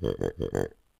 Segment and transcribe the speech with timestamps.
[0.00, 0.70] 嗯嗯嗯嗯。